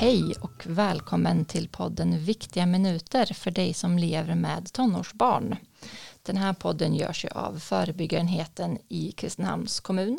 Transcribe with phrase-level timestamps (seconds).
[0.00, 5.56] Hej och välkommen till podden Viktiga minuter för dig som lever med tonårsbarn.
[6.22, 10.18] Den här podden görs ju av förebyggarenheten i Kristinehamns kommun.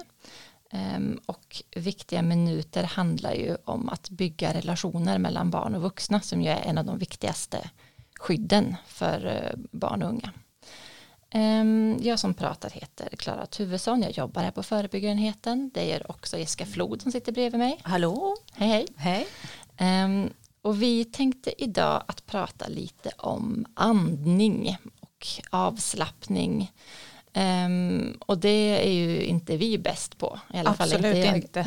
[0.71, 6.41] Ehm, och viktiga minuter handlar ju om att bygga relationer mellan barn och vuxna som
[6.41, 7.69] ju är en av de viktigaste
[8.19, 10.31] skydden för eh, barn och unga.
[11.33, 15.71] Ehm, jag som pratar heter Klara Tuvesson, jag jobbar här på förebyggarenheten.
[15.73, 17.79] Det är också Jessica Flod som sitter bredvid mig.
[17.83, 18.35] Hallå!
[18.53, 18.87] Hej hej!
[18.95, 19.27] Hej!
[19.81, 20.29] Um,
[20.61, 26.71] och vi tänkte idag att prata lite om andning och avslappning.
[27.33, 30.39] Um, och det är ju inte vi bäst på.
[30.53, 31.27] I alla Absolut fall inte.
[31.35, 31.63] inte.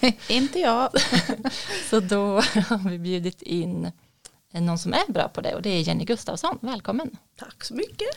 [0.00, 0.18] Nej.
[0.28, 0.90] inte jag.
[1.90, 3.92] Så då har vi bjudit in
[4.52, 6.58] någon som är bra på det och det är Jenny Gustafsson.
[6.62, 7.16] Välkommen.
[7.36, 8.08] Tack så mycket.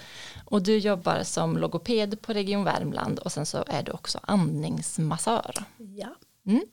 [0.46, 5.66] Och du jobbar som logoped på Region Värmland och sen så är du också andningsmassör.
[5.78, 6.16] Ja.
[6.46, 6.64] Mm.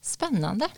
[0.00, 0.68] Spännande.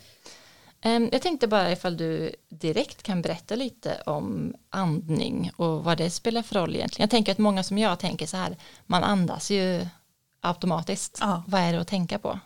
[0.85, 6.09] Ehm, Jag tänkte bara ifall du direkt kan berätta lite om andning och vad det
[6.09, 7.03] spelar för roll egentligen.
[7.03, 9.87] Jag tänker att många som jag tänker så här, man andas ju
[10.41, 11.17] automatiskt.
[11.21, 11.43] Ja.
[11.47, 12.39] Vad är det att tänka på?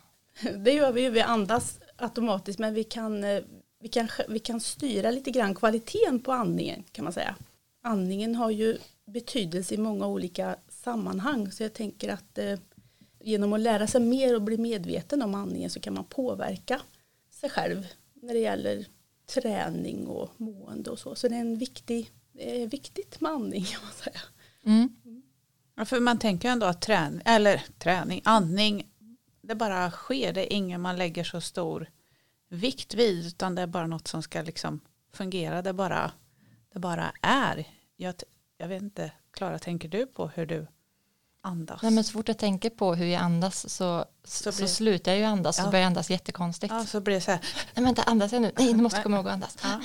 [0.58, 3.42] Det gör vi ju, vi andas automatiskt men vi kan, eh,
[3.80, 7.36] vi, kan, vi kan styra lite grann kvaliteten på andningen kan man säga.
[7.84, 12.60] Andningen har ju betydelse i många olika sammanhang så jag tänker att eh,
[13.20, 16.82] genom att lära sig mer och bli medveten om andningen så kan man påverka
[17.32, 17.88] sig själv
[18.28, 18.88] när det gäller
[19.26, 21.16] träning och mående och så.
[21.16, 24.20] Så det är en viktig, är viktigt med andning kan man säga.
[24.66, 24.90] Mm.
[25.76, 28.88] Ja, för man tänker ju ändå att träning, eller träning, andning,
[29.42, 30.34] det bara sker.
[30.34, 31.90] Det är ingen man lägger så stor
[32.50, 34.80] vikt vid utan det är bara något som ska liksom
[35.14, 35.62] fungera.
[35.62, 36.12] Det bara,
[36.74, 37.68] det bara är.
[37.96, 38.16] Jag,
[38.58, 40.68] jag vet inte, Klara, tänker du på hur du
[41.48, 41.82] andas?
[41.82, 45.12] Nej, men så fort jag tänker på hur jag andas så, så, Så blir- slutar
[45.12, 45.66] jag ju andas Ja.
[45.66, 46.74] börjar jag andas jättekonstigt.
[46.74, 47.40] Ja, så blir det så här.
[47.74, 48.52] Nej vänta, andas jag nu?
[48.58, 49.58] Nej, nu måste jag komma ihåg att andas.
[49.64, 49.82] Ja.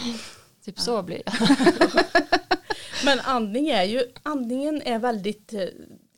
[0.65, 1.35] Typ så blir jag.
[3.05, 5.65] Men andning är ju, andningen är väldigt eh,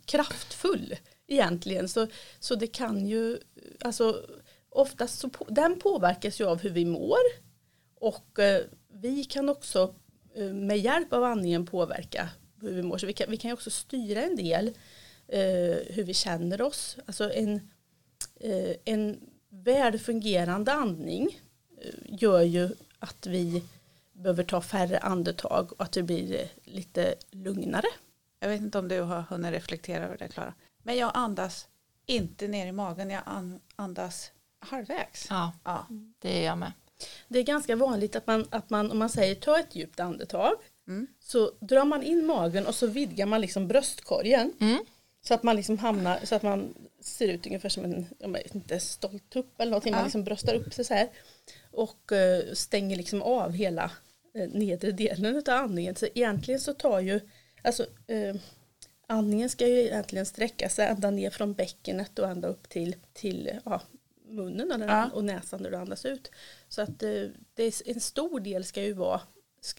[0.04, 0.94] kraftfull
[1.28, 1.88] egentligen.
[1.88, 2.06] Så,
[2.40, 3.38] så det kan ju,
[3.84, 4.20] alltså
[4.70, 7.18] oftast så på, den påverkas ju av hur vi mår.
[8.00, 8.60] Och eh,
[8.92, 9.94] vi kan också
[10.36, 12.28] eh, med hjälp av andningen påverka
[12.60, 12.98] hur vi mår.
[12.98, 14.74] Så vi kan, vi kan ju också styra en del
[15.28, 16.96] eh, hur vi känner oss.
[17.06, 17.54] Alltså en,
[18.40, 21.40] eh, en väl fungerande andning
[21.82, 22.68] eh, gör ju
[22.98, 23.64] att vi
[24.12, 27.86] behöver ta färre andetag och att vi blir eh, lite lugnare.
[28.40, 30.54] Jag vet inte om du har hunnit reflektera över det, Klara.
[30.82, 31.68] Men jag andas
[32.06, 35.26] inte ner i magen, jag an- andas halvvägs.
[35.30, 35.86] Ja, Ja.
[36.18, 36.72] det är jag med.
[37.28, 40.52] Det är ganska vanligt att man, att man om man säger ta ett djupt andetag
[40.88, 41.06] Mm.
[41.20, 44.84] så drar man in magen och så vidgar man liksom bröstkorgen Mm.
[45.26, 48.54] Så att man liksom hamnar så att man ser ut ungefär som en jag vet
[48.54, 49.92] inte, stolt tupp eller någonting.
[49.92, 49.96] Ja.
[49.96, 51.08] Man liksom bröstar upp sig så här
[51.70, 53.90] och eh, stänger liksom av hela
[54.34, 55.96] eh, nedre delen av andningen.
[55.96, 57.20] Så egentligen så tar ju
[57.62, 58.36] alltså eh,
[59.06, 63.50] andningen ska ju egentligen sträcka sig ända ner från bäckenet och ända upp till, till
[63.64, 63.82] ja,
[64.28, 65.10] munnen och, Ja.
[65.14, 66.30] och näsan där du andas ut.
[66.68, 67.24] Så att eh,
[67.54, 69.20] det är, en stor del ska ju vara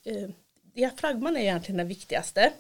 [0.04, 0.30] eh,
[0.74, 2.54] diafragman är egentligen den viktigaste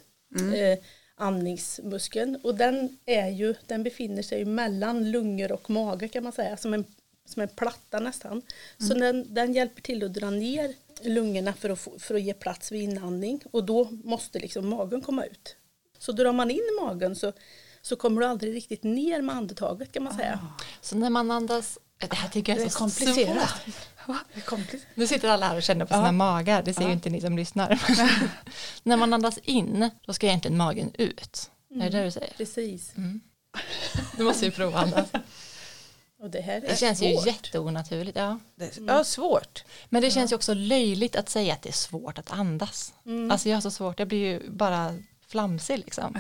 [0.55, 0.79] eh,
[1.15, 6.57] andningsmuskeln och den är ju den befinner sig mellan lungor och mage kan man säga
[6.57, 6.85] som en,
[7.25, 8.41] som en platta nästan.
[8.77, 12.71] Så den, den hjälper till att dra ner lungorna för att, för att ge plats
[12.71, 15.55] vid inandning och då måste liksom magen komma ut.
[15.97, 17.33] Så drar man in magen så,
[17.81, 20.39] så kommer du aldrig riktigt ner med andetaget kan man säga.
[20.81, 23.55] Så när man andas, det här tycker jag Det är är så komplicerat.
[24.33, 24.87] är komplicerat.
[24.95, 26.11] Nu sitter alla här och känner på sina Ja.
[26.11, 26.93] magar, det ser ju Ja.
[26.93, 27.81] inte ni som lyssnar.
[28.83, 31.51] när man andas in, då ska egentligen magen ut.
[31.75, 32.33] Är det det du säger?
[32.37, 32.93] Precis.
[34.17, 35.07] Du måste ju prova andas.
[36.31, 37.25] Det är Det känns ju svårt.
[37.27, 38.17] jätteonaturligt.
[38.17, 38.39] Ja.
[38.55, 39.63] Det är ja, svårt.
[39.89, 42.93] Men det känns ju också löjligt att säga att det är svårt att andas.
[43.05, 43.31] Mm.
[43.31, 44.95] Alltså jag har så svårt, jag blir ju bara
[45.27, 46.17] flamsig liksom.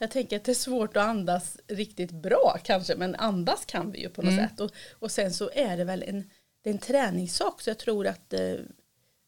[0.00, 4.00] Jag tänker att det är svårt att andas riktigt bra kanske men andas kan vi
[4.00, 4.48] ju på något Mm.
[4.48, 6.30] sätt och, och sen så är det väl en,
[6.62, 8.54] det är en träningssak så jag tror att eh,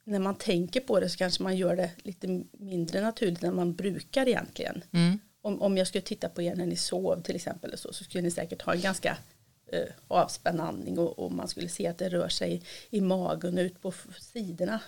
[0.05, 3.75] när man tänker på det så kanske man gör det lite mindre naturligt än man
[3.75, 4.83] brukar egentligen.
[4.93, 5.19] Mm.
[5.41, 8.23] Om, om jag skulle titta på er när ni sov till exempel så, så skulle
[8.23, 9.19] ni säkert ha en ganska
[9.73, 13.63] eh, avspänd andning och, och man skulle se att det rör sig i magen och
[13.63, 14.81] ut på sidorna,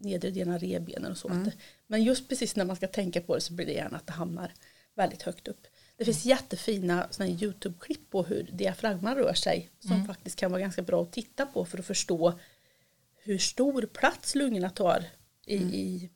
[0.00, 1.28] nedre delen av revbenen och så.
[1.28, 1.50] Mm.
[1.86, 4.12] Men just precis när man ska tänka på det så blir det gärna att det
[4.12, 4.52] hamnar
[4.94, 5.66] väldigt högt upp.
[5.96, 10.60] Det finns jättefina såna här YouTube-klipp på hur diafragman rör sig som faktiskt kan vara
[10.60, 12.38] ganska bra att titta på för att förstå
[13.16, 15.04] hur stor plats lungorna tar
[15.46, 16.10] i, i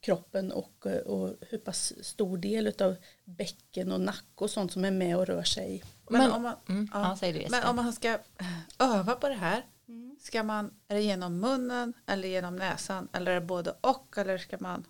[0.00, 4.90] kroppen och, och hur pass stor del av bäcken och nacke och sånt som är
[4.90, 5.84] med och rör sig.
[6.10, 6.88] Men, Men- om man, Mm.
[6.92, 8.18] Ja, det, men om man ska
[8.78, 9.62] öva på det här
[10.20, 14.38] Ska man, är det genom munnen eller genom näsan eller är det både och eller
[14.38, 14.84] ska man?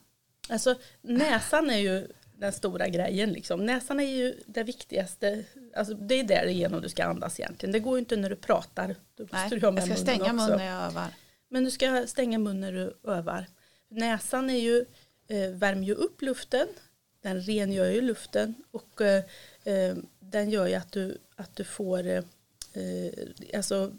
[0.48, 2.08] Alltså näsan är ju
[2.42, 3.66] den stora grejen liksom.
[3.66, 5.44] Näsan är ju det viktigaste.
[5.76, 7.72] Alltså, det är där igenom du ska andas egentligen.
[7.72, 8.96] Det går ju inte när du pratar.
[9.16, 11.08] Då Nej, du jag ska stänga munnen när jag övar.
[11.48, 13.46] Men du ska stänga munnen när du övar.
[13.88, 14.84] Näsan är ju,
[15.28, 16.66] eh, värmer ju upp luften.
[17.22, 19.24] Den rengör ju luften och eh,
[19.64, 22.24] eh, den gör ju att du, att du får eh,
[22.72, 23.12] eh,
[23.54, 23.92] alltså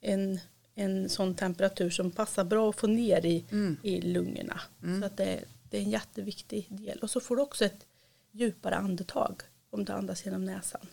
[0.00, 0.40] en,
[0.74, 3.76] en sån temperatur som passar bra att få ner i, Mm.
[3.82, 4.60] i lungorna.
[5.00, 6.98] Så att det, det är en jätteviktig del.
[6.98, 7.86] Och så får du också ett
[8.30, 10.86] djupare andetag om du andas genom näsan.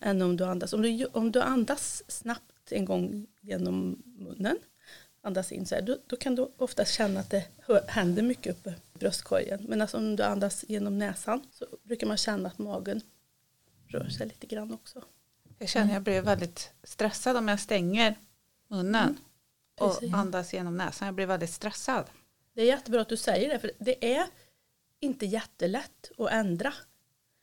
[0.00, 0.72] Än om du andas.
[0.72, 4.58] Om du, om du andas snabbt en gång genom munnen,
[5.20, 7.44] andas in så här, då, då kan du ofta känna att det
[7.86, 9.66] händer mycket uppe i bröstkorgen.
[9.68, 13.00] Men alltså om du andas genom näsan så brukar man känna att magen
[13.86, 15.02] rör sig lite grann också.
[15.58, 18.18] Jag känner jag blir väldigt stressad om jag stänger
[18.68, 19.18] munnen
[19.80, 19.94] och Mm.
[19.94, 20.14] Precis.
[20.14, 21.06] andas genom näsan.
[21.06, 22.04] Jag blir väldigt stressad.
[22.54, 24.26] Det är jättebra att du säger det, för det är
[25.00, 26.72] inte jättelätt att ändra.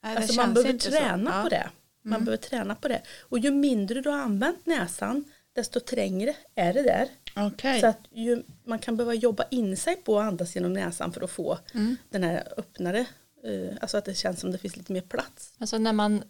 [0.04, 1.44] Nej, Alltså man behöver träna Ja.
[1.44, 1.70] på det.
[2.02, 2.26] Man Mm.
[2.26, 3.02] behöver träna på det.
[3.22, 7.08] Och ju mindre du har använt näsan, desto trängre är det där.
[7.36, 7.80] Okej.
[7.82, 11.22] Så att ju, man kan behöva jobba in sig på att andas genom näsan för
[11.22, 11.96] att få Mm.
[12.10, 13.00] den här öppnare,
[13.44, 15.54] eh, alltså att det känns som det finns lite mer plats.
[15.58, 16.24] Alltså när man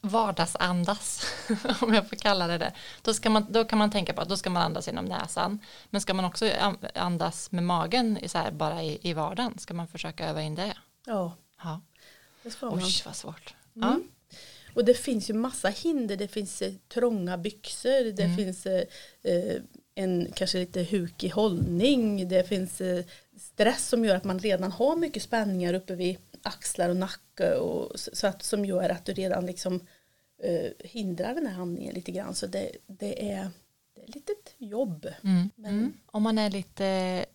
[0.00, 1.26] vardagsandas,
[1.80, 2.72] om jag får kalla det det,
[3.02, 5.58] då, ska man, då kan man tänka på att då ska man andas genom näsan.
[5.90, 9.58] Men ska man också an- andas med magen så här, bara i, i vardagen?
[9.58, 10.74] Ska man försöka öva in det?
[11.06, 11.80] Ja, Ja.
[12.42, 12.74] det ska man.
[12.78, 13.54] Oj, vad svårt.
[13.74, 13.88] Ja.
[13.88, 14.02] Mm.
[14.74, 16.16] Och det finns ju massa hinder.
[16.16, 18.12] Det finns eh, trånga byxor.
[18.12, 18.36] Det Mm.
[18.36, 18.82] finns eh,
[19.22, 19.56] eh,
[19.94, 22.28] en kanske lite hukig hållning.
[22.28, 23.04] Det finns eh,
[23.40, 27.54] stress som gör att man redan har mycket spänningar uppe vid axlar och nacke.
[27.54, 29.74] Och, så att, som gör att du redan liksom
[30.42, 32.34] eh, hindrar den här andningen lite grann.
[32.34, 33.50] Så det, det, är,
[33.94, 35.06] det är ett litet jobb.
[35.24, 35.50] Mm.
[35.56, 35.92] Men- Mm.
[36.06, 36.86] Om man är lite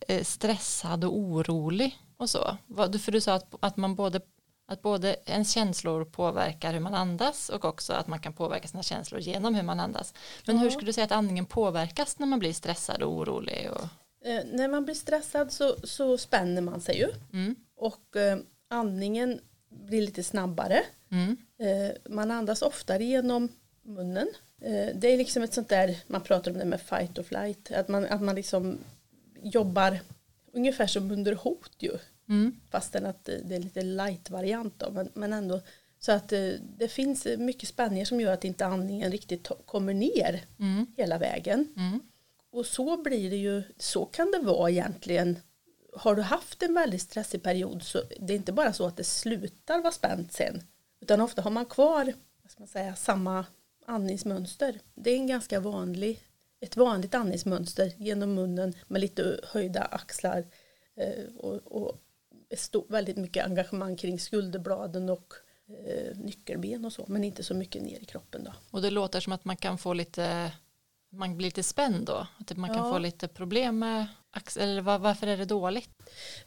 [0.07, 2.57] eh, stressad och orolig och så.
[2.75, 4.21] För du sa att, att man både
[4.67, 8.83] att både ens känslor påverkar hur man andas och också att man kan påverka sina
[8.83, 10.13] känslor genom hur man andas.
[10.47, 10.71] Men hur Ja.
[10.71, 13.69] skulle du säga att andningen påverkas när man blir stressad och orolig?
[13.71, 13.87] Och,
[14.25, 17.07] Eh, när man blir stressad så, så spänner man sig ju.
[17.33, 18.37] mm, Och eh,
[18.67, 19.39] andningen
[19.69, 20.83] blir lite snabbare.
[21.11, 23.49] mm, Eh, man andas oftare genom
[23.83, 24.27] munnen.
[24.61, 27.71] Eh, det är liksom ett sånt där, man pratar om det med fight or flight,
[27.71, 28.77] att man, att man liksom
[29.41, 29.99] jobbar
[30.53, 31.91] ungefär som under hot ju.
[32.29, 35.61] mm, Fastän att det är lite light-variant då, men, men ändå.
[35.99, 40.41] Så att eh, det finns mycket spänningar som gör att inte andningen riktigt kommer ner
[40.59, 41.67] mm, hela vägen.
[41.77, 41.99] mm,
[42.51, 45.37] Och så blir det ju, så kan det vara egentligen.
[45.95, 49.03] Har du haft en väldigt stressig period så det är inte bara så att det
[49.03, 50.63] slutar vara spänt sen.
[50.99, 53.45] Utan ofta har man kvar vad ska man säga, samma
[53.85, 54.79] andningsmönster.
[54.95, 56.23] Det är en ganska vanlig,
[56.59, 60.45] ett vanligt andningsmönster genom munnen med lite höjda axlar
[60.95, 62.01] eh, och, och
[62.89, 65.33] väldigt mycket engagemang kring skulderbladen och
[65.67, 67.05] eh, nyckelben och så.
[67.07, 68.53] Men inte så mycket ner i kroppen då.
[68.71, 70.51] Och det låter som att man kan få lite
[71.09, 72.91] man blir lite spänd då, att man kan Ja.
[72.91, 74.07] få lite problem med
[74.59, 75.89] eller var, varför är det dåligt?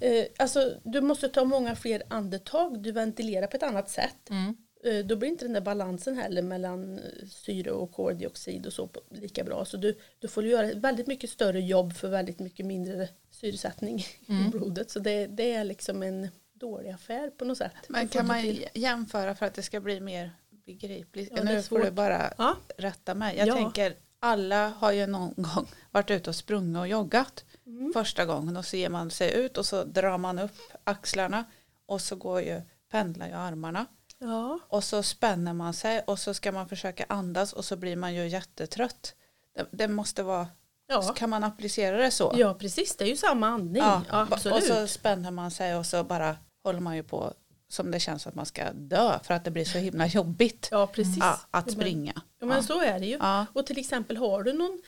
[0.00, 4.30] Eh, alltså, du måste ta många fler andetag, du ventilerar på ett annat sätt.
[4.30, 8.72] Mm, Eh, då blir inte den där balansen heller mellan eh, syre och koldioxid och
[8.72, 9.64] så lika bra.
[9.64, 14.04] Så du, du får göra ett väldigt mycket större jobb för väldigt mycket mindre syresättning
[14.28, 14.46] Mm.
[14.46, 14.90] i blodet.
[14.90, 17.72] Så det, det är liksom en dålig affär på något sätt.
[17.88, 20.30] Men kan man till- jämföra för att det ska bli mer
[20.66, 21.32] begripligt?
[21.36, 23.36] Ja, nu får du bara Ja, rätta mig.
[23.38, 23.54] Jag Ja.
[23.54, 27.92] tänker alla har ju någon gång varit ute och sprungit och joggat Mm.
[27.92, 31.44] första gången och så ger man sig ut och så drar man upp axlarna
[31.86, 33.86] och så går ju pendlar ju armarna
[34.18, 34.58] ja.
[34.68, 38.14] och så spänner man sig och så ska man försöka andas och så blir man
[38.14, 39.14] ju jättetrött.
[39.54, 40.48] Det, det måste vara,
[40.86, 41.02] Ja.
[41.16, 42.34] kan man applicera det så?
[42.36, 42.96] ja, precis.
[42.96, 43.82] Det är ju samma andning.
[43.82, 44.56] Ja, absolut.
[44.58, 47.34] och så spänner man sig och så bara håller man ju på
[47.68, 50.86] som det känns att man ska dö för att det blir så himla jobbigt ja,
[50.86, 51.18] precis.
[51.20, 52.22] ja, att springa.
[52.40, 53.18] Ja, men så är det ju.
[53.52, 54.82] Och till exempel har du någon,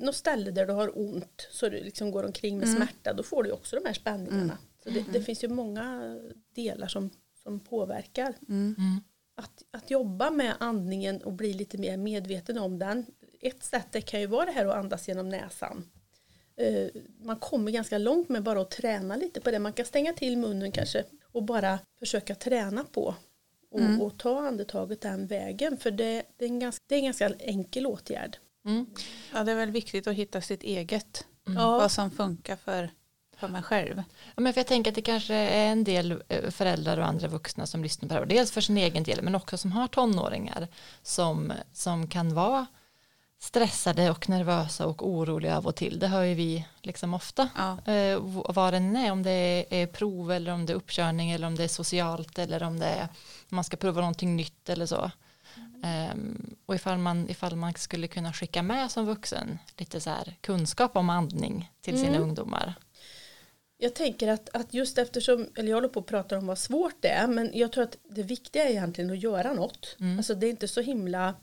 [0.00, 2.76] något ställe där du har ont så du liksom går omkring med Mm.
[2.76, 4.42] smärta då får du också de här spänningarna.
[4.42, 4.56] Mm.
[4.82, 6.16] Så det, det finns ju många
[6.54, 7.10] delar som,
[7.42, 8.34] som påverkar.
[8.48, 8.74] Mm.
[8.78, 9.00] mm,
[9.34, 13.06] Att, att jobba med andningen och bli lite mer medveten om den.
[13.40, 15.90] Ett sätt det kan ju vara det här att andas genom näsan.
[16.56, 16.88] Eh,
[17.22, 19.58] Man kommer ganska långt med bara att träna lite på det.
[19.58, 23.14] Man kan stänga till munnen kanske och bara försöka träna på
[23.70, 24.00] och, Mm.
[24.02, 25.76] och ta andetaget den vägen.
[25.76, 28.36] För det, det, är en ganska, det är en ganska enkel åtgärd.
[28.66, 28.86] Mm.
[29.32, 31.70] Ja, det är väl viktigt att hitta sitt eget, Ja.
[31.78, 32.90] vad som funkar för,
[33.36, 34.02] för mig själv.
[34.34, 37.28] Ja, men för jag tänker att det kanske är en del eh, föräldrar och andra
[37.28, 38.26] vuxna som lyssnar på det här.
[38.26, 40.68] Dels för sin egen del men också som har tonåringar
[41.02, 42.66] som, som kan vara
[43.38, 45.98] stressade och nervösa och oroliga av och till.
[45.98, 47.48] Det hör ju vi liksom ofta.
[47.56, 47.92] Ja.
[47.92, 51.46] Eh, vad den är, om det är, är prov eller om det är uppkörning eller
[51.46, 53.08] om det är socialt eller om det är
[53.50, 55.10] om man ska prova någonting nytt eller så.
[55.82, 60.36] Ehm, och ifall man, ifall man skulle kunna skicka med som vuxen lite så här
[60.40, 62.22] kunskap om andning till sina Mm.
[62.22, 62.74] ungdomar.
[63.76, 66.94] Jag tänker att, att just eftersom, eller jag håller på att prata om vad svårt
[67.00, 69.96] det är, men jag tror att det viktiga är egentligen att göra något.
[70.00, 70.18] Mm.
[70.18, 71.34] Alltså det är inte så himla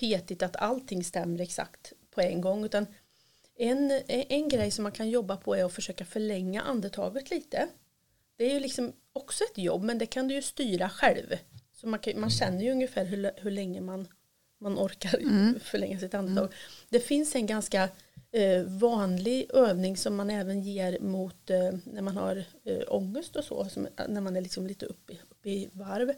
[0.00, 2.86] petigt att allting stämmer exakt på en gång, utan
[3.58, 7.68] en, en grej som man kan jobba på är att försöka förlänga andetaget lite.
[8.36, 11.36] Det är ju liksom också ett jobb, men det kan du ju styra själv.
[11.82, 14.08] Så man, kan, man känner ju ungefär hur, hur länge man,
[14.60, 16.52] man orkar förlänga sitt andetag.
[16.88, 17.88] Det finns en ganska
[18.32, 23.44] eh, vanlig övning som man även ger mot eh, när man har eh, ångest och
[23.44, 26.12] så, som, när man är liksom lite uppe, uppe i varv,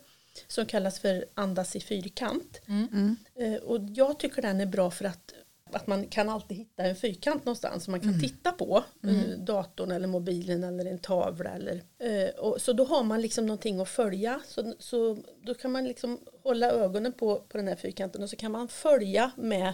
[0.47, 2.61] som kallas för andas i fyrkant.
[2.67, 3.17] Mm.
[3.35, 5.35] Eh, och jag tycker den är bra för att,
[5.75, 8.85] att man kan alltid hitta en fyrkant någonstans som man kan titta på.
[9.03, 11.51] Eh, datorn eller mobilen eller en tavla.
[11.51, 14.41] Eller, eh, och, så då har man liksom någonting att följa.
[14.47, 18.37] Så, så då kan man liksom hålla ögonen på, på den här fyrkanten och så
[18.37, 19.73] kan man följa med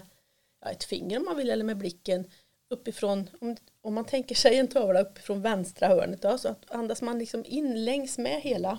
[0.65, 2.25] ja, ett finger om man vill eller med blicken
[2.71, 3.31] uppifrån.
[3.41, 7.19] Om, om man tänker sig en tavla uppifrån vänstra hörnet då, så att andas man
[7.19, 8.79] liksom in längs med hela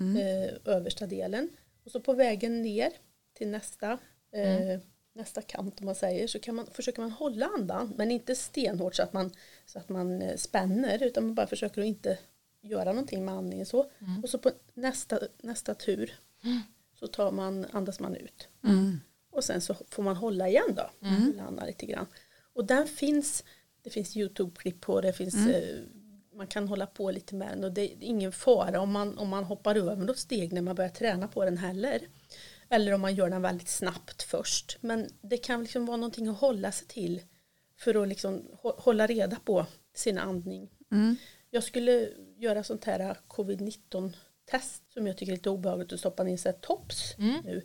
[0.00, 1.48] eh, översta delen.
[1.84, 2.92] Och så på vägen ner
[3.34, 3.98] till nästa,
[4.32, 4.80] eh,
[5.12, 8.94] nästa kant om man säger så kan man, försöker man hålla andan men inte stenhårt
[8.94, 9.30] så att man,
[9.66, 12.18] så att man eh, spänner utan man bara försöker att inte
[12.60, 13.90] göra någonting med andningen så.
[14.22, 16.14] Och så på nästa, nästa tur
[16.98, 18.48] så tar man, andas man ut.
[18.64, 19.00] Mm.
[19.30, 20.90] Och sen så får man hålla igen då.
[21.36, 22.06] Landa lite grann.
[22.52, 23.44] Och den finns,
[23.82, 25.78] det finns YouTube-klipp på det, finns, eh,
[26.34, 29.28] man kan hålla på lite med den och det är ingen fara om man, om
[29.28, 32.00] man hoppar över något steg när man börjar träna på den heller.
[32.72, 34.78] Eller om man gör den väldigt snabbt först.
[34.80, 37.22] Men det kan liksom vara någonting att hålla sig till
[37.76, 40.70] för att liksom hå- hålla reda på sin andning.
[40.90, 41.16] Mm.
[41.50, 44.12] Jag skulle göra sånt här covid-19
[44.44, 47.14] test som jag tycker är lite obehagligt att stoppa in sig tops
[47.44, 47.62] nu.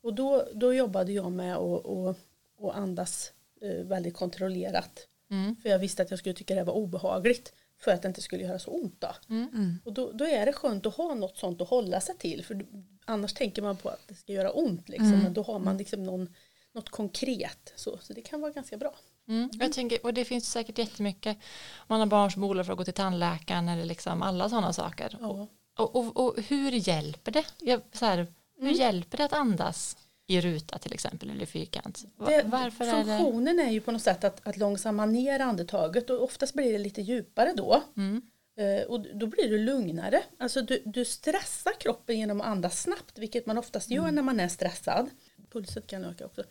[0.00, 2.14] Och då, då jobbade jag med att och,
[2.56, 5.06] och andas eh, väldigt kontrollerat.
[5.30, 5.56] Mm.
[5.56, 8.42] För jag visste att jag skulle tycka det var obehagligt för att det inte skulle
[8.42, 9.00] göra så ont.
[9.00, 9.34] Då.
[9.34, 9.78] Mm.
[9.84, 12.44] Och då, då är det skönt att ha något sånt att hålla sig till.
[12.44, 12.66] För
[13.10, 14.88] annars tänker man på att det ska göra ont.
[14.88, 15.10] Liksom.
[15.10, 16.34] Men då har man liksom någon,
[16.72, 17.72] något konkret.
[17.76, 18.94] Så, så det kan vara ganska bra.
[19.28, 19.50] Mm.
[19.52, 21.38] Jag tänker, och det finns säkert jättemycket,
[21.86, 25.16] man har barn som oroar för att gå till tandläkaren eller liksom alla sådana saker.
[25.20, 25.46] Ja.
[25.78, 27.44] Och, och, och hur hjälper det?
[27.58, 28.16] Jag, så här,
[28.56, 28.74] hur Mm.
[28.80, 32.04] hjälper det att andas i ruta till exempel eller fyrkant?
[32.26, 33.04] Det, Varför är det?
[33.04, 36.78] funktionen är ju på något sätt att, att långsamma ner andetaget och oftast blir det
[36.78, 37.82] lite djupare då.
[37.96, 38.22] Mm.
[38.60, 40.22] Eh, och då blir du lugnare.
[40.38, 44.40] Alltså du, du stressar kroppen genom att andas snabbt, vilket man oftast gör när man
[44.40, 45.10] är stressad.
[45.50, 46.44] Pulset kan öka också.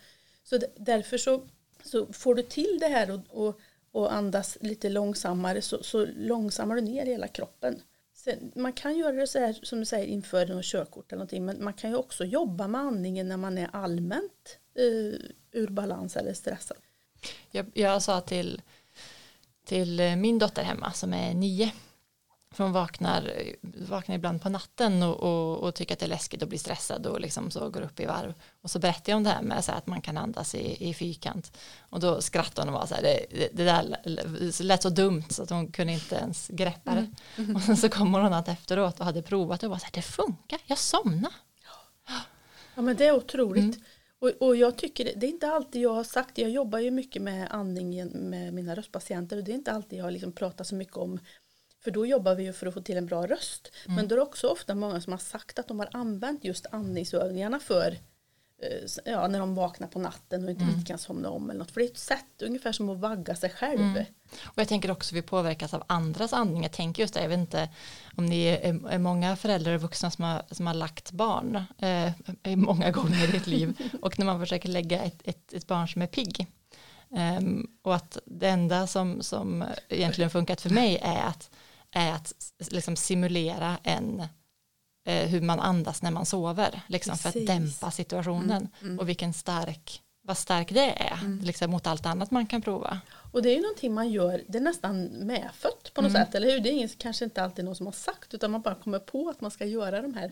[0.44, 1.42] Så därför så,
[1.84, 3.60] så får du till det här och, och,
[3.92, 7.82] och andas lite långsammare så, så långsammar du ner hela kroppen.
[8.14, 11.46] Sen, man kan göra det så här som du säger inför något körkort eller någonting
[11.46, 15.20] men man kan ju också jobba med andningen när man är allmänt eh,
[15.52, 16.78] ur balans eller stressad.
[17.52, 18.62] Jag, jag sa till,
[19.66, 21.72] till min dotter hemma som är nio.
[22.52, 26.42] För hon vaknar, vaknar ibland på natten och, och, och tycker att det är läskigt
[26.42, 28.34] och blir stressad och liksom så går upp i varv.
[28.62, 30.90] Och så berättar jag om det här med så här att man kan andas i,
[30.90, 31.58] i fyrkant.
[31.80, 35.44] Och då skrattar hon och var så här, det, det, där lät så dumt så
[35.44, 37.10] att hon kunde inte ens greppa det.
[37.56, 40.02] Och sen så kommer hon att efteråt och hade provat och var så här, det
[40.02, 41.34] funkar, jag somnar.
[42.76, 43.80] Ja men det är otroligt.
[44.20, 47.22] Och, och jag tycker det, är inte alltid jag har sagt, jag jobbar ju mycket
[47.22, 50.76] med andningen med mina röstpatienter och det är inte alltid jag har liksom pratat så
[50.76, 51.20] mycket om
[51.84, 53.72] för då jobbar vi ju för att få till en bra röst.
[53.86, 56.66] Men då är det också ofta många som har sagt att de har använt just
[56.72, 57.98] andningsövningarna för
[58.62, 61.72] eh, ja, när de vaknar på natten och inte riktigt kan somna om eller något.
[61.72, 64.04] För det är ett sätt ungefär som att vagga sig själv.
[64.44, 66.64] Och jag tänker också att vi påverkas av andras andning.
[66.64, 67.70] Jag tänker just det, jag vet inte
[68.18, 72.12] om ni är, många föräldrar och vuxna som har, som har lagt barn eh,
[72.56, 73.78] många gånger i ett liv.
[74.02, 76.48] Och när man försöker lägga ett, ett, ett barn som är pigg.
[77.16, 81.50] Ehm, och att det enda som, som egentligen funkat för mig är att,
[81.92, 82.34] är att
[82.72, 84.20] liksom simulera en
[85.08, 86.82] eh, hur man andas när man sover.
[86.88, 88.68] Liksom för att dämpa situationen.
[89.00, 91.44] Och vilken stark, vad stark det är.
[91.44, 93.00] Liksom mot allt annat man kan prova.
[93.32, 96.52] Och det är ju någonting man gör, det är nästan medfött på något sätt, eller
[96.52, 96.60] hur?
[96.60, 99.30] Det är ingen, kanske inte alltid någon som har sagt, utan man bara kommer på
[99.30, 100.32] att man ska göra de här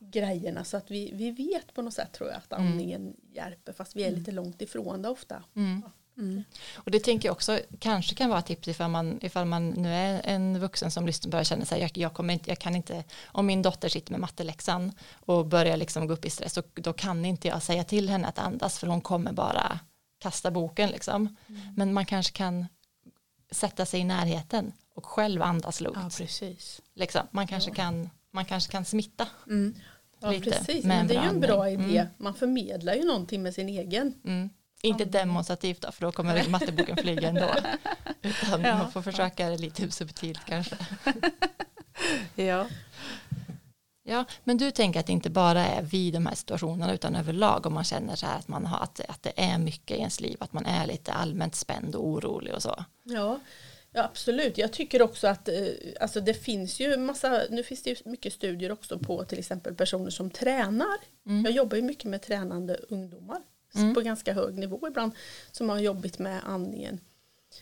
[0.00, 0.64] grejerna.
[0.64, 4.04] Så att vi, vi vet på något sätt tror jag att andningen hjälper, fast vi
[4.04, 5.42] är lite långt ifrån det ofta.
[6.74, 10.20] Och det tänker jag också kanske kan vara tips ifall man, ifall man nu är
[10.24, 13.46] en vuxen som lyssnar börjar känna sig jag, jag, kommer inte, jag kan inte, om
[13.46, 17.24] min dotter sitter med matteläxan och börjar liksom gå upp i stress, så, då kan
[17.24, 19.80] inte jag säga till henne att andas för hon kommer bara
[20.18, 21.36] kasta boken liksom.
[21.76, 22.66] Men man kanske kan
[23.50, 25.98] sätta sig i närheten och själv andas lugnt.
[26.18, 26.80] Ja, precis.
[26.94, 27.22] Liksom.
[27.30, 29.28] Man, kanske kan, man kanske kan smitta.
[29.46, 29.74] Mm.
[30.20, 30.84] Ja, lite precis.
[30.84, 31.98] Men det är ju en bra idé.
[31.98, 32.06] Mm.
[32.16, 34.14] Man förmedlar ju någonting med sin egen.
[34.84, 37.54] Inte demonstrativt då, för då kommer matteboken flyga ändå.
[38.22, 38.78] Utan Ja.
[38.78, 40.76] man får försöka det lite subtilt kanske.
[42.34, 42.66] Ja.
[44.06, 47.66] Ja, men du tänker att det inte bara är vid de här situationerna utan överlag
[47.66, 50.20] om man känner så här att, man har, att, att det är mycket i ens
[50.20, 52.84] liv, att man är lite allmänt spänd och orolig och så.
[53.02, 53.40] Ja,
[53.92, 54.58] ja absolut.
[54.58, 55.54] Jag tycker också att eh,
[56.00, 59.74] alltså det finns ju massa, nu finns det ju mycket studier också på till exempel
[59.74, 60.98] personer som tränar.
[61.26, 61.44] Mm.
[61.44, 63.38] Jag jobbar ju mycket med tränande ungdomar
[63.76, 63.94] Mm.
[63.94, 65.12] på ganska hög nivå ibland
[65.52, 67.00] som har jobbat med andningen.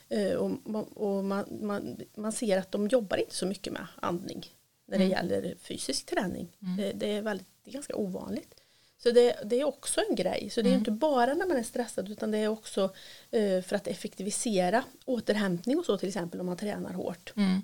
[0.09, 3.87] Eh, och man, och man, man, man ser att de jobbar inte så mycket med
[4.01, 4.47] andning
[4.87, 5.17] när det Mm.
[5.17, 6.49] gäller fysisk träning.
[6.63, 6.77] Mm.
[6.77, 8.55] Det, det, är väldigt, det är ganska ovanligt.
[9.03, 10.51] Så det, det är också en grej.
[10.51, 10.79] Så det är Mm.
[10.79, 12.95] inte bara när man är stressad utan det är också
[13.31, 17.33] eh, för att effektivisera återhämtning och så till exempel om man tränar hårt.
[17.37, 17.63] Mm.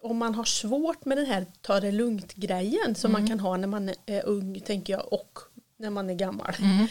[0.00, 3.20] Om man har svårt med den här ta det lugnt grejen som Mm.
[3.22, 5.38] man kan ha när man är ung tänker jag och
[5.76, 6.54] när man är gammal.
[6.60, 6.86] Mm.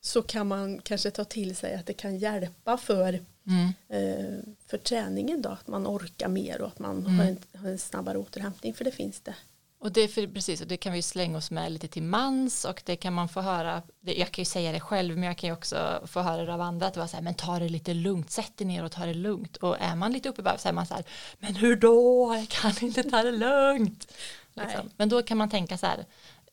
[0.00, 3.68] Så kan man kanske ta till sig att det kan hjälpa för, Mm.
[3.88, 5.48] eh, för träningen då.
[5.48, 7.18] Att man orkar mer och att man Mm.
[7.18, 9.34] har, en, har en snabbare återhämtning för det finns det.
[9.82, 12.82] Och det, för, precis, och det kan vi slänga oss med lite till mans och
[12.86, 15.48] det kan man få höra, det, jag kan ju säga det själv men jag kan
[15.48, 17.68] ju också få höra det av andra att det var så här, men ta det
[17.68, 20.56] lite lugnt, sätt dig ner och ta det lugnt och är man lite uppe varv
[20.56, 21.04] så är man så här,
[21.38, 24.12] men hur då, jag kan inte ta det lugnt.
[24.54, 24.90] Liksom.
[24.96, 26.04] Men då kan man tänka så här,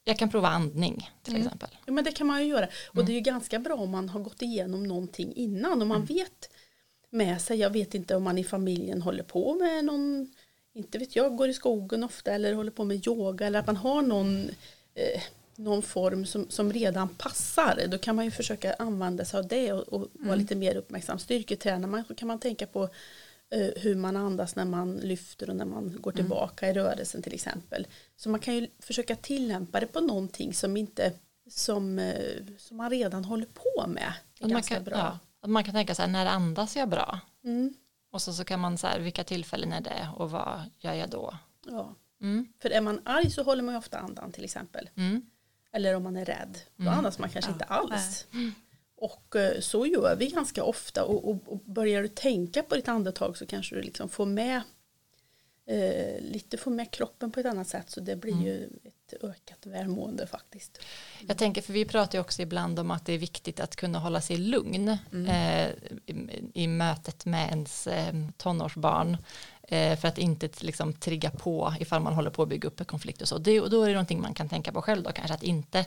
[0.08, 1.46] jag kan prova andning till Mm.
[1.46, 1.70] exempel.
[1.86, 2.66] Ja, men det kan man ju göra.
[2.90, 3.06] Och Mm.
[3.06, 6.06] det är ju ganska bra om man har gått igenom någonting innan och man Mm.
[6.08, 6.50] vet
[7.10, 7.58] med sig.
[7.60, 10.34] Jag vet inte om man i familjen håller på med någon,
[10.74, 13.76] inte vet jag, går i skogen ofta eller håller på med yoga eller att man
[13.78, 14.50] har någon,
[14.96, 15.22] eh,
[15.56, 17.88] någon form som, som redan passar.
[17.88, 20.39] Då kan man ju försöka använda sig av det och, och vara Mm.
[20.39, 21.20] lite mer uppmärksam.
[21.20, 22.89] Styrketränar man så kan man tänka på
[23.76, 26.16] hur man andas när man lyfter och när man går Mm.
[26.26, 27.88] tillbaka i rörelsen till exempel.
[28.16, 31.14] Så man kan ju försöka tillämpa det på någonting som inte
[31.50, 34.14] som, eh, som man redan håller på med.
[34.42, 34.98] Att man, kan, bra.
[34.98, 37.20] ja, att man kan tänka så här, när andas jag bra?
[37.44, 37.74] Mm,
[38.12, 41.10] Och så, så kan man så här, vilka tillfällen är det och vad gör jag
[41.10, 41.38] då?
[41.68, 41.96] ja.
[42.22, 42.48] Mm.
[42.62, 44.90] För är man arg så håller man ju ofta andan till exempel.
[44.96, 45.22] Mm.
[45.72, 46.58] Eller om man är rädd.
[46.76, 46.98] Då Mm.
[46.98, 48.26] andas man kanske Ja, inte alls.
[48.98, 51.04] Och eh, så gör vi ganska ofta.
[51.04, 54.62] Och, och, och börjar du tänka på ditt andetag så kanske du liksom får med
[55.66, 57.90] eh, lite får med kroppen på ett annat sätt.
[57.90, 58.46] Så det blir Mm.
[58.46, 60.80] ju ett ökat välmående faktiskt.
[61.28, 64.00] Jag tänker, för vi pratar ju också ibland om att det är viktigt att kunna
[64.00, 65.70] hålla sig lugn eh,
[66.06, 69.18] i, i mötet med ens eh, tonårsbarn.
[69.70, 72.86] Eh, för att inte liksom trigga på ifall man håller på att bygga upp en
[72.86, 73.38] konflikt och så.
[73.38, 75.86] Det, och då är det någonting man kan tänka på själv då, kanske att inte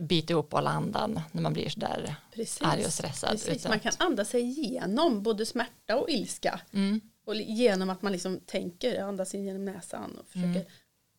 [0.00, 2.62] bita ihop och andan när man blir sådär Precis.
[2.62, 3.30] arg och stressad.
[3.30, 3.68] Precis.
[3.68, 6.60] Man kan andas sig igenom både smärta och ilska.
[6.72, 10.62] Mm, Och genom att man liksom tänker, andas in genom näsan och försöker Mm.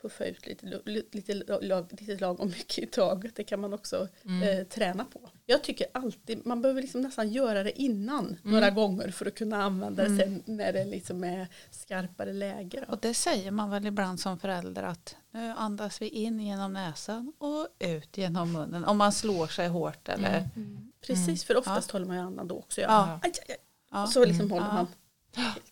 [0.03, 3.35] Puffa ut lite, lite, lag, lite lagom mycket i taget.
[3.35, 4.59] Det kan man också Mm.
[4.59, 5.19] eh, träna på.
[5.45, 8.37] Jag tycker alltid, man behöver liksom nästan göra det innan Mm.
[8.43, 12.83] några gånger för att kunna använda det sen när det liksom är skarpare läge.
[12.87, 12.93] Då.
[12.93, 17.33] Och det säger man väl ibland som förälder att nu andas vi in genom näsan
[17.37, 18.85] och ut genom munnen.
[18.85, 20.89] Om man slår sig hårt eller Mm.
[21.07, 22.81] Precis, för oftast håller man ju andan då också.
[22.81, 22.87] Ja.
[22.87, 23.19] Ja.
[23.23, 23.57] Aj, aj, aj.
[23.91, 24.03] ja.
[24.03, 24.51] Och så liksom Mm.
[24.51, 24.73] håller Ja.
[24.73, 24.87] man.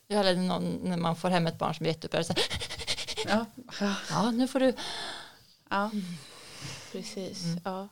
[0.07, 2.37] Ja, Eller någon, när man får hem ett barn som är jätteuppehållet.
[3.27, 3.45] Ja.
[4.09, 4.73] Ja, nu får du.
[5.69, 5.91] ja.
[6.91, 7.43] Precis.
[7.63, 7.87] Ja.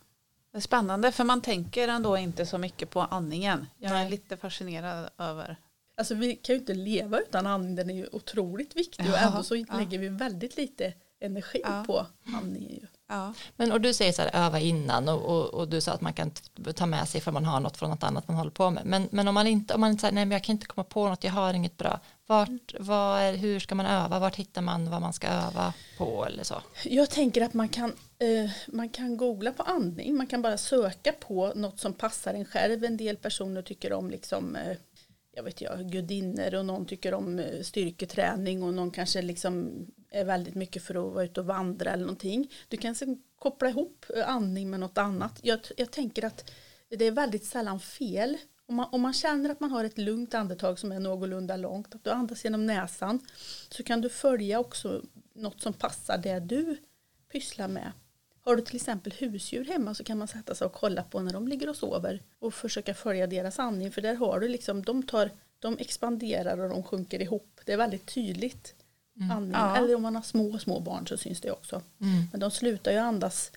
[0.51, 3.65] Det är spännande för man tänker ändå inte så mycket på andningen.
[3.77, 4.09] Jag är Nej.
[4.09, 5.57] lite fascinerad över.
[5.97, 9.17] Alltså vi kan ju inte leva utan andning, den är ju otroligt viktig och Ja,
[9.17, 12.87] ändå så lägger vi väldigt lite energi på andningen.
[13.09, 13.33] Ja.
[13.55, 16.13] Men och du säger så här öva innan och, och, och du sa att man
[16.13, 16.31] kan
[16.75, 18.85] ta med sig för man har något från något annat man håller på med.
[18.85, 20.83] Men, men om man inte, om man inte säger nej men jag kan inte komma
[20.83, 21.99] på något, jag har inget bra.
[22.27, 24.19] Vart, vad är, hur ska man öva?
[24.19, 26.55] Vart hittar man vad man ska öva på eller så?
[26.83, 31.11] Jag tänker att man kan, eh, man kan googla på andning, man kan bara söka
[31.11, 32.83] på något som passar en själv.
[32.83, 34.77] En del personer tycker om liksom, eh,
[35.35, 40.25] jag vet jag, gudinnor och någon tycker om eh, styrketräning och någon kanske liksom är
[40.25, 42.51] väldigt mycket för att vara ute och vandra eller någonting.
[42.67, 45.39] Du kan sen koppla ihop eh, andning med något annat.
[45.41, 46.51] Jag, jag tänker att
[46.89, 48.37] det är väldigt sällan fel.
[48.65, 51.95] Om man, om man känner att man har ett lugnt andetag som är någorlunda långt,
[51.95, 53.19] att du andas genom näsan,
[53.69, 55.01] så kan du följa också
[55.33, 56.77] något som passar det du
[57.31, 57.91] pysslar med.
[58.41, 61.33] Har du till exempel husdjur hemma så kan man sätta sig och kolla på när
[61.33, 65.03] de ligger och sover och försöka följa deras andning för där har du liksom, de
[65.03, 67.61] tar, de expanderar och de sjunker ihop.
[67.65, 68.75] Det är väldigt tydligt.
[69.32, 69.51] Andning.
[69.51, 69.77] Ja.
[69.77, 71.82] Eller om man har små, små barn så syns det också.
[72.01, 72.23] Mm.
[72.32, 73.51] Men de slutar ju andas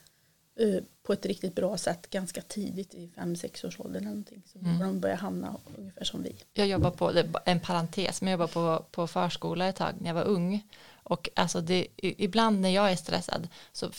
[0.59, 4.43] eh, på ett riktigt bra sätt ganska tidigt i 5-6 års ålder eller någonting.
[4.53, 4.79] Så Mm.
[4.79, 6.37] de börja hamna ungefär som vi.
[6.53, 7.13] Jag jobbar på,
[7.45, 10.63] en parentes, men jag jobbar på, på förskola ett tag när jag var ung.
[11.05, 13.91] Och alltså det, ibland när jag är stressad så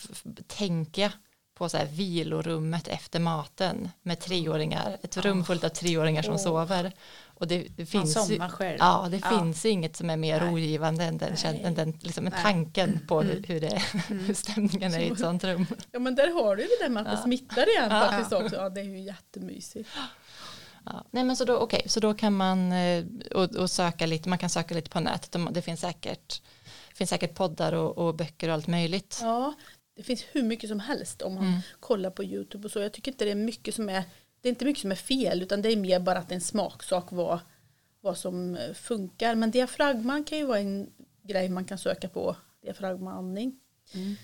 [0.47, 1.11] tänker jag
[1.55, 6.39] på så här vilorummet efter maten med treåringar, ett rum fullt av treåringar som Åh.
[6.39, 6.91] sover.
[7.25, 8.77] Och det, det Man finns somnar själv.
[8.79, 9.29] ja, det Ja.
[9.39, 10.49] finns inget som är mer Nej.
[10.51, 12.33] rogivande än den, än den liksom, Nej.
[12.43, 13.43] tanken på hur, Mm.
[13.47, 15.65] hur, det, hur stämningen är i ett sånt rum.
[15.91, 17.23] Ja men där har du ju det där med att det Ja.
[17.23, 17.99] smittar igen Ja.
[18.11, 18.55] faktiskt också.
[18.55, 19.89] Ja det är ju jättemysigt.
[20.85, 21.03] Ja.
[21.11, 24.37] Nej men så då, okej, så då kan man eh, och, och söka lite, man
[24.37, 26.41] kan söka lite på nätet, De- det finns säkert,
[26.93, 29.19] finns säkert poddar och, och böcker och allt möjligt.
[29.21, 29.53] Ja,
[29.95, 31.59] det finns hur mycket som helst om man Mm.
[31.79, 32.79] kollar på YouTube och så.
[32.79, 34.03] Jag tycker inte det är mycket som är,
[34.41, 36.35] det är inte mycket som är fel utan det är mer bara att det är
[36.37, 37.39] en smaksak vad,
[38.01, 39.35] vad som eh, funkar.
[39.35, 40.89] Men diafragman kan ju vara en
[41.23, 43.59] grej man kan söka på, diafragmaandning.
[43.93, 44.15] Mm.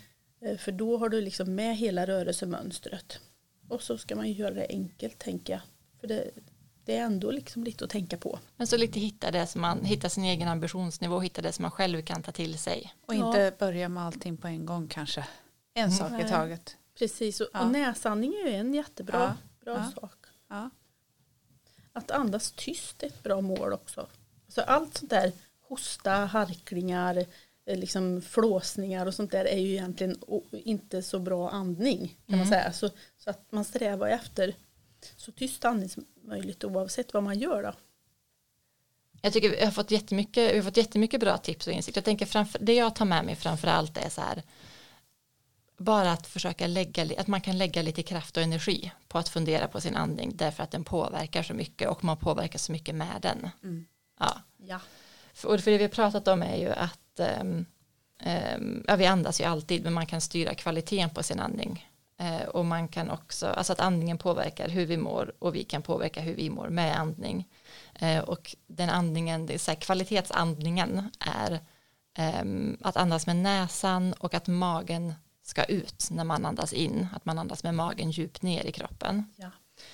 [0.41, 3.19] Eh, För då har du liksom med hela rörelsemönstret.
[3.67, 5.61] Och så ska man ju göra det enkelt tänker jag.
[5.99, 6.31] För det,
[6.85, 8.39] det är ändå liksom lite att tänka på.
[8.57, 11.71] Men så lite hitta det som man, hitta sin egen ambitionsnivå, hitta det som man
[11.71, 12.93] själv kan ta till sig.
[13.05, 13.27] Och Ja.
[13.27, 15.27] inte börja med allting på en gång kanske.
[15.73, 16.25] En sak Nej.
[16.25, 16.77] i taget.
[16.97, 17.59] Precis, och, Ja.
[17.65, 19.65] och näsandning är ju en jättebra Ja.
[19.65, 20.01] bra Ja.
[20.01, 20.15] sak.
[20.49, 20.69] Ja.
[21.93, 24.07] Att andas tyst är ett bra mål också.
[24.45, 27.25] Alltså allt sånt där, hosta, harklingar,
[27.65, 30.15] eh, liksom flåsningar och sånt där är ju egentligen
[30.51, 32.07] inte så bra andning.
[32.07, 32.49] Kan man Mm.
[32.49, 32.73] säga.
[32.73, 34.55] Så, så att man strävar efter
[35.17, 37.63] så tyst andning som möjligt oavsett vad man gör.
[37.63, 37.73] Då.
[39.21, 41.95] Jag tycker vi har fått jättemycket, vi har fått jättemycket bra tips och insikt.
[41.95, 44.43] Jag tänker framför, det jag tar med mig framför allt är så här
[45.79, 49.67] bara att försöka lägga, att man kan lägga lite kraft och energi på att fundera
[49.67, 53.19] på sin andning därför att den påverkar så mycket och man påverkar så mycket med
[53.21, 53.49] den.
[53.63, 53.85] Mm.
[54.19, 54.41] Ja.
[54.57, 54.79] Ja.
[55.33, 57.65] För, och för det vi har pratat om är ju att ehm,
[58.19, 61.89] ehm, ja, vi andas ju alltid men man kan styra kvaliteten på sin andning.
[62.17, 65.81] Eh, och man kan också, alltså att andningen påverkar hur vi mår och vi kan
[65.81, 67.47] påverka hur vi mår med andning.
[67.95, 71.59] Eh, och den andningen, det är så här, kvalitetsandningen är
[72.17, 75.13] ehm, att andas med näsan och att magen
[75.49, 77.07] ska ut när man andas in.
[77.15, 79.33] Att man andas med magen djupt ner i kroppen.
[79.35, 79.51] ja.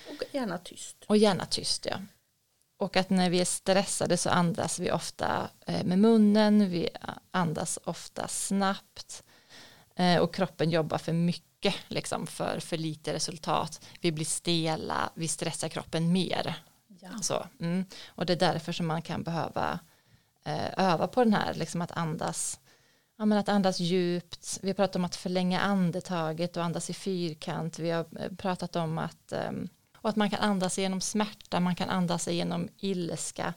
[0.08, 0.96] Och gärna tyst.
[1.06, 1.96] Och gärna tyst ja.
[2.78, 6.88] Och att när vi är stressade så andas vi ofta eh, med munnen, vi
[7.30, 9.22] andas ofta snabbt
[9.96, 13.86] eh, och kroppen jobbar för mycket, liksom för för lite resultat.
[14.00, 16.54] Vi blir stela, vi stressar kroppen mer.
[17.00, 17.18] Ja.
[17.22, 17.84] Så, mm.
[18.06, 19.78] Och det är därför som man kan behöva
[20.44, 22.60] eh, öva på den här, liksom att andas
[23.18, 26.94] Ja, men att andas djupt, vi har pratat om att förlänga andetaget och andas i
[26.94, 31.60] fyrkant, vi har eh, pratat om att ehm, och att man kan andas genom smärta,
[31.60, 33.54] man kan andas genom ilska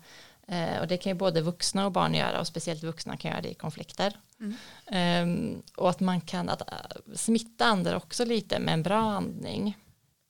[0.47, 3.41] eh, och det kan ju både vuxna och barn göra och speciellt vuxna kan göra
[3.41, 4.19] det i konflikter.
[4.39, 4.55] Mm.
[4.85, 9.77] Ehm, och att man kan att, äh, smitta andra också lite med en bra andning.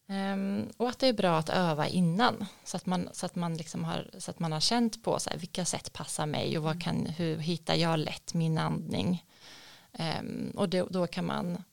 [0.10, 3.58] Ehm, och att det är bra att öva innan så att man, så att man,
[3.58, 6.64] liksom har, så att man har känt på så här, vilka sätt passar mig och
[6.64, 9.26] vad kan, hur hittar jag lätt min andning.
[9.94, 11.64] Ehm, och då, då kan man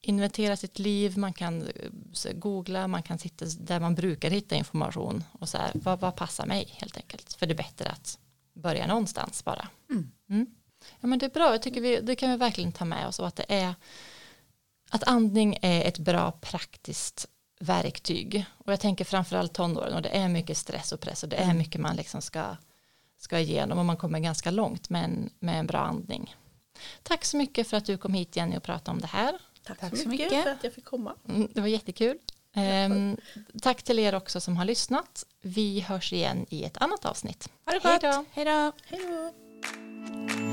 [0.00, 5.24] inventera sitt liv, man kan eh, googla, man kan sitta där man brukar hitta information
[5.32, 7.32] och så här, vad, vad passar mig helt enkelt.
[7.32, 8.18] För det är bättre att
[8.54, 9.68] börja någonstans bara.
[9.90, 10.10] Mm.
[10.28, 10.46] Mm.
[11.00, 13.18] Ja men det är bra, jag tycker vi, det kan vi verkligen ta med oss
[13.18, 13.74] och att det är
[14.90, 17.28] att andning är ett bra praktiskt
[17.64, 21.36] verktyg och jag tänker framförallt tonåren och det är mycket stress och press och det
[21.36, 21.58] är Mm.
[21.58, 22.56] mycket man liksom ska,
[23.18, 26.36] ska igenom och man kommer ganska långt med en, med en bra andning.
[27.02, 29.38] Tack så mycket för att du kom hit Jenny och pratade om det här.
[29.62, 31.14] Tack, Tack så mycket, för att jag fick komma.
[31.28, 32.18] Mm, det var jättekul.
[32.54, 33.16] Ehm,
[33.62, 35.24] tack till er också som har lyssnat.
[35.40, 37.48] Vi hörs igen i ett annat avsnitt.
[37.66, 38.02] Ha det Hej gott.
[38.02, 38.24] då.
[38.32, 38.72] Hej då.
[38.86, 40.43] Hej då!